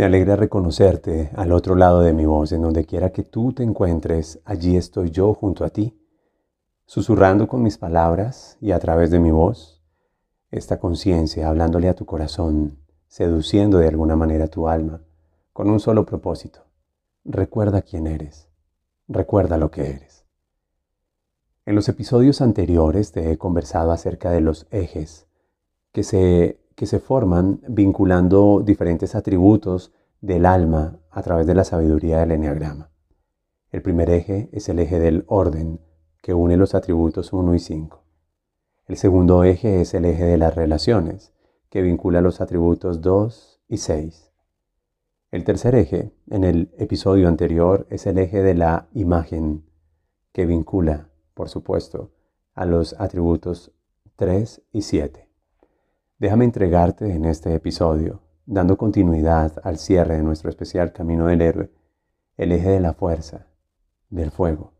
[0.00, 3.62] Me alegra reconocerte al otro lado de mi voz, en donde quiera que tú te
[3.62, 5.94] encuentres, allí estoy yo junto a ti,
[6.86, 9.84] susurrando con mis palabras y a través de mi voz,
[10.50, 12.78] esta conciencia, hablándole a tu corazón,
[13.08, 15.02] seduciendo de alguna manera tu alma,
[15.52, 16.60] con un solo propósito.
[17.26, 18.48] Recuerda quién eres,
[19.06, 20.24] recuerda lo que eres.
[21.66, 25.26] En los episodios anteriores te he conversado acerca de los ejes
[25.92, 29.92] que se que se forman vinculando diferentes atributos
[30.22, 32.90] del alma a través de la sabiduría del enneagrama.
[33.70, 35.82] El primer eje es el eje del orden,
[36.22, 38.02] que une los atributos 1 y 5.
[38.86, 41.34] El segundo eje es el eje de las relaciones,
[41.68, 44.32] que vincula los atributos 2 y 6.
[45.32, 49.66] El tercer eje, en el episodio anterior, es el eje de la imagen,
[50.32, 52.12] que vincula, por supuesto,
[52.54, 53.70] a los atributos
[54.16, 55.29] 3 y 7.
[56.20, 61.72] Déjame entregarte en este episodio, dando continuidad al cierre de nuestro especial Camino del Héroe,
[62.36, 63.46] el eje de la fuerza,
[64.10, 64.74] del fuego,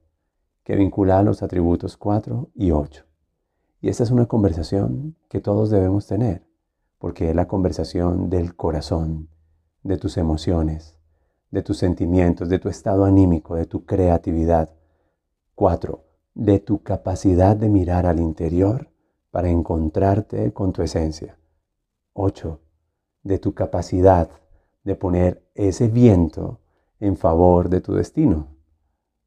[0.65, 3.07] que vincula a los atributos 4 y 8.
[3.81, 6.47] Y esta es una conversación que todos debemos tener,
[6.99, 9.31] porque es la conversación del corazón,
[9.83, 10.99] de tus emociones,
[11.51, 14.69] de tus sentimientos, de tu estado anímico, de tu creatividad.
[15.55, 16.05] 4.
[16.35, 18.90] De tu capacidad de mirar al interior
[19.31, 21.39] para encontrarte con tu esencia.
[22.13, 22.61] 8.
[23.23, 24.31] De tu capacidad
[24.85, 26.61] de poner ese viento
[26.99, 28.49] en favor de tu destino.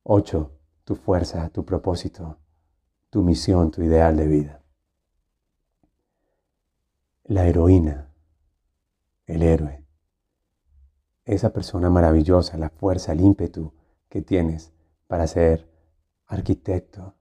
[0.03, 0.51] 8.
[0.83, 2.37] Tu fuerza, tu propósito,
[3.09, 4.63] tu misión, tu ideal de vida.
[7.23, 8.09] La heroína,
[9.25, 9.85] el héroe,
[11.23, 13.73] esa persona maravillosa, la fuerza, el ímpetu
[14.09, 14.73] que tienes
[15.07, 15.69] para ser
[16.25, 17.15] arquitecto,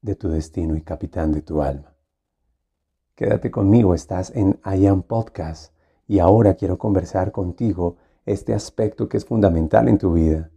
[0.00, 1.94] de tu destino y capitán de tu alma.
[3.14, 5.72] Quédate conmigo, estás en I Am Podcast
[6.06, 10.50] y ahora quiero conversar contigo este aspecto que es fundamental en tu vida.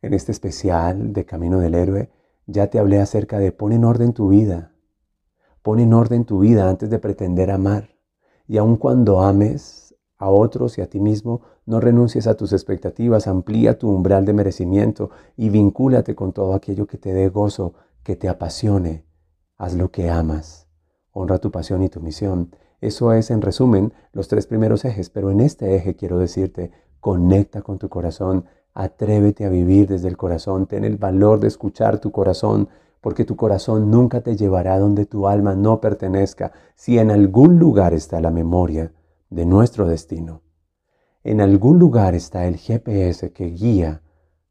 [0.00, 2.10] En este especial de Camino del Héroe
[2.46, 4.72] ya te hablé acerca de pon en orden tu vida.
[5.62, 7.90] Pon en orden tu vida antes de pretender amar.
[8.48, 13.28] Y aun cuando ames a otros y a ti mismo, no renuncies a tus expectativas,
[13.28, 18.16] amplía tu umbral de merecimiento y vincúlate con todo aquello que te dé gozo, que
[18.16, 19.06] te apasione.
[19.56, 20.68] Haz lo que amas.
[21.12, 22.54] Honra tu pasión y tu misión.
[22.80, 27.62] Eso es, en resumen, los tres primeros ejes, pero en este eje quiero decirte, conecta
[27.62, 32.10] con tu corazón, atrévete a vivir desde el corazón, ten el valor de escuchar tu
[32.10, 32.68] corazón,
[33.00, 37.94] porque tu corazón nunca te llevará donde tu alma no pertenezca, si en algún lugar
[37.94, 38.92] está la memoria
[39.30, 40.42] de nuestro destino.
[41.24, 44.02] En algún lugar está el GPS que guía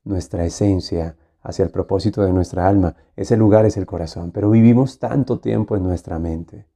[0.03, 2.95] nuestra esencia hacia el propósito de nuestra alma.
[3.15, 6.67] Ese lugar es el corazón, pero vivimos tanto tiempo en nuestra mente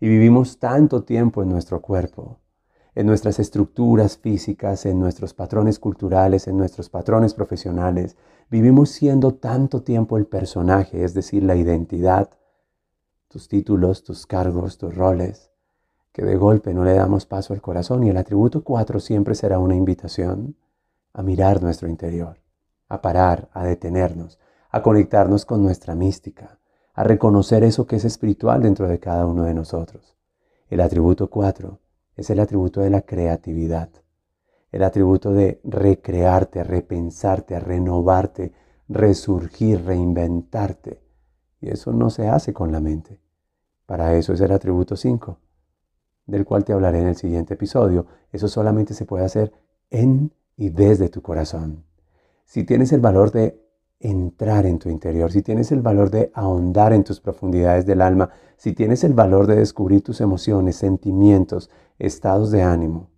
[0.00, 2.38] y vivimos tanto tiempo en nuestro cuerpo,
[2.94, 8.16] en nuestras estructuras físicas, en nuestros patrones culturales, en nuestros patrones profesionales.
[8.50, 12.30] Vivimos siendo tanto tiempo el personaje, es decir, la identidad,
[13.28, 15.50] tus títulos, tus cargos, tus roles,
[16.12, 19.58] que de golpe no le damos paso al corazón y el atributo 4 siempre será
[19.58, 20.56] una invitación
[21.14, 22.41] a mirar nuestro interior
[22.92, 24.38] a parar, a detenernos,
[24.68, 26.58] a conectarnos con nuestra mística,
[26.92, 30.14] a reconocer eso que es espiritual dentro de cada uno de nosotros.
[30.68, 31.80] El atributo 4
[32.16, 33.88] es el atributo de la creatividad,
[34.70, 38.52] el atributo de recrearte, repensarte, renovarte,
[38.90, 41.00] resurgir, reinventarte.
[41.62, 43.22] Y eso no se hace con la mente.
[43.86, 45.38] Para eso es el atributo 5,
[46.26, 48.04] del cual te hablaré en el siguiente episodio.
[48.32, 49.50] Eso solamente se puede hacer
[49.88, 51.86] en y desde tu corazón
[52.52, 53.58] si tienes el valor de
[53.98, 58.28] entrar en tu interior, si tienes el valor de ahondar en tus profundidades del alma,
[58.58, 63.08] si tienes el valor de descubrir tus emociones, sentimientos, estados de ánimo,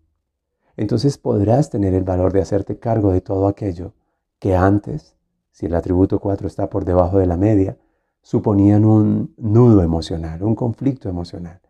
[0.76, 3.92] entonces podrás tener el valor de hacerte cargo de todo aquello
[4.38, 5.16] que antes,
[5.50, 7.76] si el atributo 4 está por debajo de la media,
[8.22, 11.60] suponían un nudo emocional, un conflicto emocional.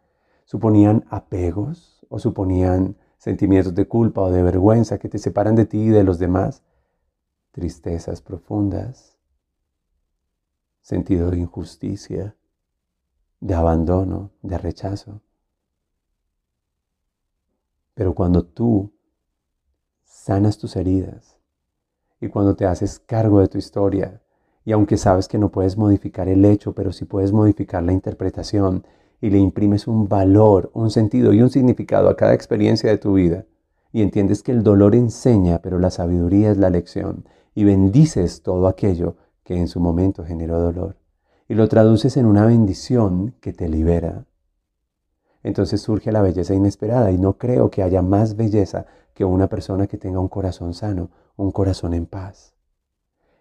[0.45, 5.79] Suponían apegos o suponían sentimientos de culpa o de vergüenza que te separan de ti
[5.79, 6.63] y de los demás
[7.55, 9.17] tristezas profundas,
[10.81, 12.35] sentido de injusticia,
[13.39, 15.21] de abandono, de rechazo.
[17.95, 18.93] Pero cuando tú
[20.05, 21.39] sanas tus heridas
[22.21, 24.21] y cuando te haces cargo de tu historia,
[24.65, 28.85] y aunque sabes que no puedes modificar el hecho, pero sí puedes modificar la interpretación
[29.21, 33.15] y le imprimes un valor, un sentido y un significado a cada experiencia de tu
[33.15, 33.45] vida,
[33.93, 37.25] y entiendes que el dolor enseña, pero la sabiduría es la lección,
[37.55, 40.97] y bendices todo aquello que en su momento generó dolor,
[41.49, 44.27] y lo traduces en una bendición que te libera.
[45.43, 49.87] Entonces surge la belleza inesperada y no creo que haya más belleza que una persona
[49.87, 52.55] que tenga un corazón sano, un corazón en paz.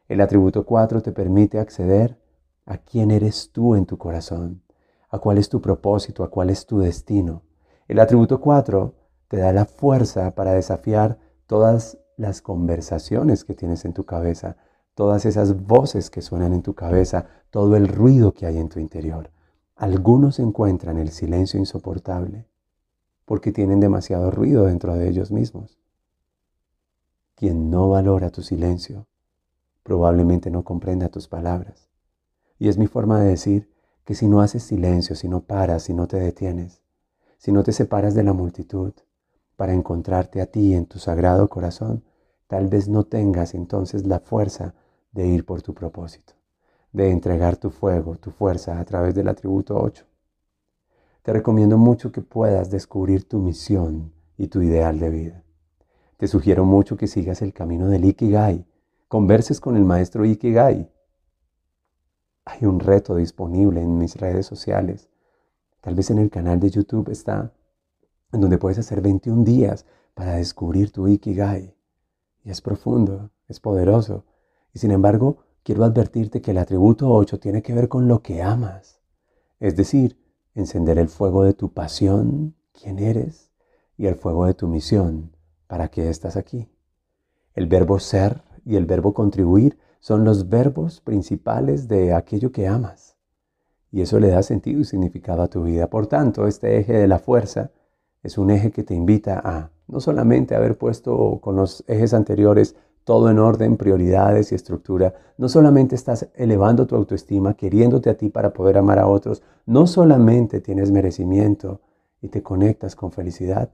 [0.09, 2.19] El atributo 4 te permite acceder
[2.65, 4.61] a quién eres tú en tu corazón,
[5.09, 7.43] a cuál es tu propósito, a cuál es tu destino.
[7.87, 8.93] El atributo 4
[9.29, 11.17] te da la fuerza para desafiar
[11.47, 14.55] todas las conversaciones que tienes en tu cabeza,
[14.95, 18.79] todas esas voces que suenan en tu cabeza, todo el ruido que hay en tu
[18.79, 19.29] interior.
[19.75, 22.47] Algunos encuentran el silencio insoportable
[23.25, 25.77] porque tienen demasiado ruido dentro de ellos mismos.
[27.35, 29.05] Quien no valora tu silencio
[29.83, 31.89] probablemente no comprenda tus palabras.
[32.57, 33.69] Y es mi forma de decir
[34.05, 36.81] que si no haces silencio, si no paras, si no te detienes,
[37.37, 38.93] si no te separas de la multitud
[39.57, 42.03] para encontrarte a ti en tu sagrado corazón,
[42.53, 44.75] tal vez no tengas entonces la fuerza
[45.11, 46.33] de ir por tu propósito,
[46.91, 50.05] de entregar tu fuego, tu fuerza a través del atributo 8.
[51.23, 55.43] Te recomiendo mucho que puedas descubrir tu misión y tu ideal de vida.
[56.17, 58.67] Te sugiero mucho que sigas el camino del Ikigai,
[59.07, 60.91] converses con el maestro Ikigai.
[62.45, 65.09] Hay un reto disponible en mis redes sociales.
[65.81, 67.51] Tal vez en el canal de YouTube está,
[68.31, 71.73] en donde puedes hacer 21 días para descubrir tu Ikigai.
[72.43, 74.25] Y es profundo, es poderoso.
[74.73, 78.41] Y sin embargo, quiero advertirte que el atributo 8 tiene que ver con lo que
[78.41, 79.01] amas.
[79.59, 80.19] Es decir,
[80.55, 83.51] encender el fuego de tu pasión, quién eres,
[83.97, 85.35] y el fuego de tu misión,
[85.67, 86.69] para qué estás aquí.
[87.53, 93.15] El verbo ser y el verbo contribuir son los verbos principales de aquello que amas.
[93.91, 95.87] Y eso le da sentido y significado a tu vida.
[95.87, 97.71] Por tanto, este eje de la fuerza
[98.23, 102.75] es un eje que te invita a no solamente haber puesto con los ejes anteriores
[103.03, 108.29] todo en orden, prioridades y estructura, no solamente estás elevando tu autoestima, queriéndote a ti
[108.29, 111.81] para poder amar a otros, no solamente tienes merecimiento
[112.21, 113.71] y te conectas con felicidad,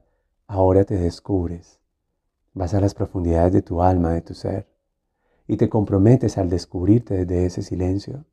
[0.48, 1.78] ahora te descubres.
[2.54, 4.66] Vas a las profundidades de tu alma, de tu ser
[5.50, 8.24] y te comprometes al descubrirte desde ese silencio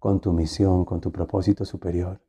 [0.00, 2.20] con tu misión, con tu propósito superior.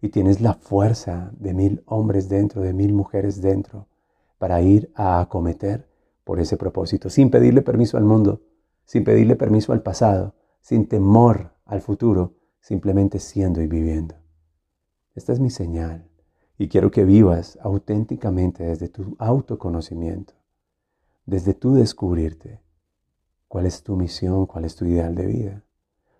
[0.00, 3.88] Y tienes la fuerza de mil hombres dentro, de mil mujeres dentro,
[4.42, 5.88] para ir a acometer
[6.24, 8.40] por ese propósito, sin pedirle permiso al mundo,
[8.84, 14.16] sin pedirle permiso al pasado, sin temor al futuro, simplemente siendo y viviendo.
[15.14, 16.10] Esta es mi señal
[16.58, 20.34] y quiero que vivas auténticamente desde tu autoconocimiento,
[21.24, 22.62] desde tu descubrirte,
[23.46, 24.46] ¿Cuál es tu misión?
[24.46, 25.62] ¿Cuál es tu ideal de vida?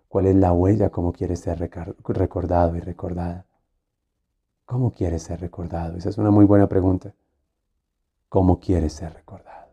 [0.07, 0.91] ¿Cuál es la huella?
[0.91, 3.47] ¿Cómo quieres ser recordado y recordada?
[4.65, 5.97] ¿Cómo quieres ser recordado?
[5.97, 7.13] Esa es una muy buena pregunta.
[8.33, 9.67] ¿Cómo quieres ser recordado?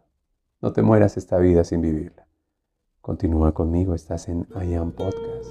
[0.61, 2.27] No te mueras esta vida sin vivirla.
[3.01, 5.51] Continúa conmigo, estás en I Am Podcast.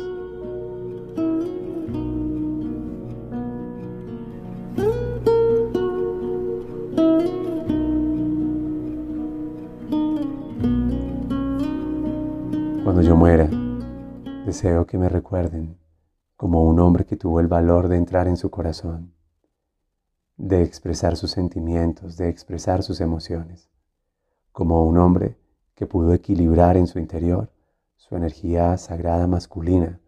[12.84, 13.50] Cuando yo muera,
[14.46, 15.80] deseo que me recuerden
[16.36, 19.16] como un hombre que tuvo el valor de entrar en su corazón,
[20.40, 23.70] de expresar sus sentimientos, de expresar sus emociones,
[24.52, 25.38] como un hombre
[25.76, 27.52] que pudo equilibrar en su interior
[27.96, 30.02] su energía sagrada masculina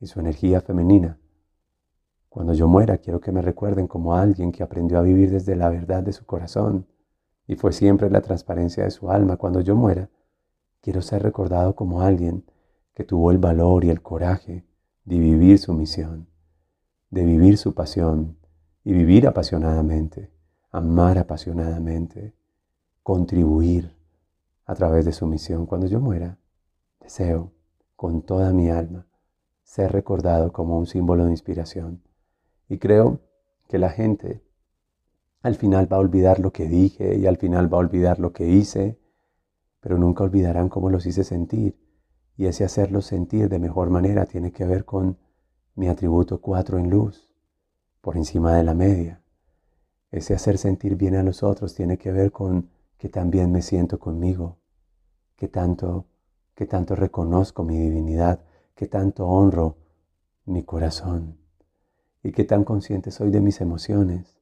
[0.00, 1.18] y su energía femenina.
[2.30, 5.68] Cuando yo muera, quiero que me recuerden como alguien que aprendió a vivir desde la
[5.68, 6.86] verdad de su corazón
[7.46, 9.36] y fue siempre la transparencia de su alma.
[9.36, 10.08] Cuando yo muera,
[10.86, 12.44] Quiero ser recordado como alguien
[12.94, 14.64] que tuvo el valor y el coraje
[15.04, 16.28] de vivir su misión,
[17.10, 18.38] de vivir su pasión
[18.86, 20.30] y vivir apasionadamente,
[20.70, 22.32] amar apasionadamente,
[23.02, 23.94] contribuir
[24.64, 25.66] a través de su misión.
[25.66, 26.38] Cuando yo muera,
[27.00, 27.52] deseo
[27.96, 29.08] con toda mi alma
[29.64, 32.02] ser recordado como un símbolo de inspiración.
[32.68, 33.20] Y creo
[33.68, 34.44] que la gente
[35.42, 38.32] al final va a olvidar lo que dije y al final va a olvidar lo
[38.32, 38.98] que hice
[39.86, 41.78] pero nunca olvidarán cómo los hice sentir.
[42.36, 45.16] Y ese hacerlos sentir de mejor manera tiene que ver con
[45.76, 47.30] mi atributo 4 en luz,
[48.06, 49.20] por encima de la media.
[50.12, 53.98] Ese hacer sentir bien a los otros tiene que ver con que también me siento
[53.98, 54.58] conmigo,
[55.34, 56.06] que tanto
[56.54, 58.44] qué tanto reconozco mi divinidad,
[58.76, 59.78] qué tanto honro
[60.44, 61.36] mi corazón
[62.22, 64.38] y qué tan consciente soy de mis emociones.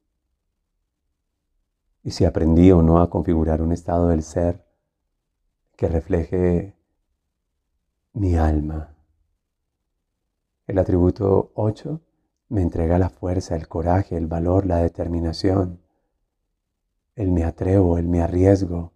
[2.03, 4.63] Y si aprendí o no a configurar un estado del ser
[5.75, 6.75] que refleje
[8.13, 8.95] mi alma.
[10.67, 12.04] El atributo 8
[12.49, 15.79] me entrega la fuerza, el coraje, el valor, la determinación.
[17.15, 18.91] El me atrevo, el me arriesgo,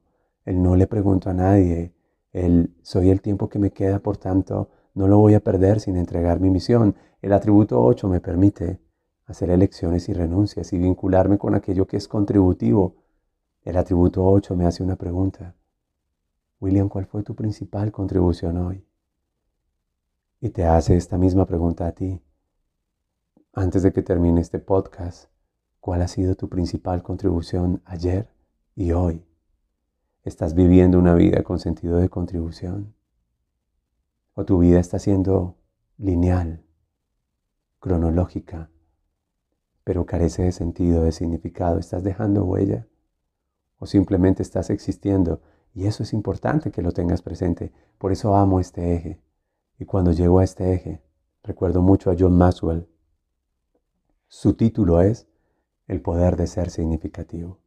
[0.45, 1.93] el no le pregunto a nadie,
[2.31, 5.95] el soy el tiempo que me queda, por tanto, no lo voy a perder sin
[5.95, 6.95] entregar mi misión.
[7.21, 8.79] El atributo 8 me permite
[9.25, 12.95] hacer elecciones y renuncias y vincularme con aquello que es contributivo.
[13.63, 15.55] El atributo 8 me hace una pregunta.
[16.59, 18.85] William, ¿cuál fue tu principal contribución hoy?
[20.41, 22.21] Y te hace esta misma pregunta a ti.
[23.53, 25.31] Antes de que termine este podcast,
[25.79, 28.29] ¿cuál ha sido tu principal contribución ayer
[28.75, 29.25] y hoy?
[30.23, 32.93] ¿Estás viviendo una vida con sentido de contribución?
[34.35, 35.57] ¿O tu vida está siendo
[35.97, 36.63] lineal,
[37.79, 38.69] cronológica,
[39.83, 41.79] pero carece de sentido, de significado?
[41.79, 42.87] ¿Estás dejando huella?
[43.79, 45.41] ¿O simplemente estás existiendo?
[45.73, 47.73] Y eso es importante que lo tengas presente.
[47.97, 49.23] Por eso amo este eje.
[49.79, 51.01] Y cuando llego a este eje,
[51.41, 52.87] recuerdo mucho a John Maxwell.
[54.31, 55.27] Su título es
[55.87, 57.57] El poder de ser significativo.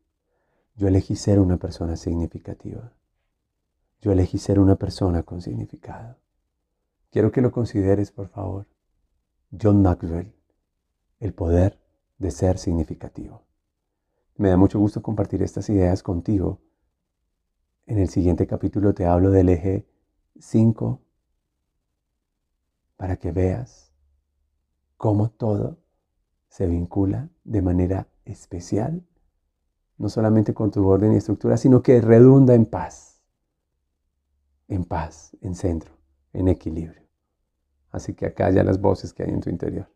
[0.77, 2.93] Yo elegí ser una persona significativa.
[4.01, 6.19] Yo elegí ser una persona con significado.
[7.11, 8.69] Quiero que lo consideres, por favor.
[9.61, 10.33] John Maxwell,
[11.19, 11.81] el poder
[12.19, 13.43] de ser significativo.
[14.37, 16.61] Me da mucho gusto compartir estas ideas contigo.
[17.87, 19.89] En el siguiente capítulo te hablo del eje
[20.39, 21.03] 5
[22.97, 23.93] para que veas
[24.97, 25.82] cómo todo
[26.53, 29.03] se vincula de manera especial
[29.97, 33.23] no solamente con tu orden y estructura, sino que redunda en paz,
[34.69, 35.95] en paz, en centro,
[36.35, 37.09] en equilibrio.
[37.91, 39.89] Así que acalla las voces que hay en tu interior.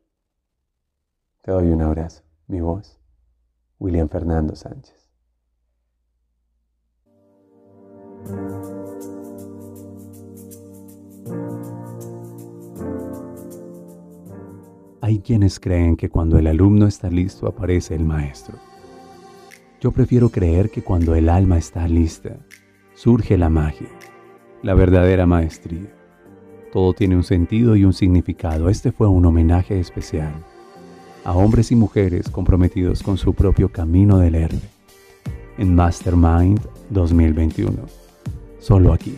[1.42, 2.98] Te doy un abrazo, mi voz,
[3.78, 5.10] William Fernando Sánchez.
[15.06, 18.58] Hay quienes creen que cuando el alumno está listo aparece el maestro.
[19.80, 22.38] Yo prefiero creer que cuando el alma está lista,
[22.92, 23.86] surge la magia,
[24.64, 25.94] la verdadera maestría.
[26.72, 28.68] Todo tiene un sentido y un significado.
[28.68, 30.34] Este fue un homenaje especial
[31.22, 34.68] a hombres y mujeres comprometidos con su propio camino del héroe.
[35.56, 36.60] En Mastermind
[36.90, 37.76] 2021.
[38.58, 39.16] Solo aquí,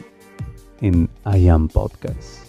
[0.83, 2.48] en I Am Podcast.